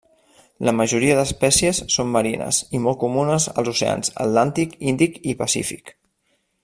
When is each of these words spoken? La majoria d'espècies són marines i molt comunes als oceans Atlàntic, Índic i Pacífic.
La 0.67 0.71
majoria 0.77 1.17
d'espècies 1.19 1.81
són 1.95 2.09
marines 2.15 2.61
i 2.79 2.81
molt 2.85 2.99
comunes 3.03 3.47
als 3.63 3.71
oceans 3.73 4.15
Atlàntic, 4.25 4.75
Índic 4.93 5.21
i 5.35 5.37
Pacífic. 5.45 5.95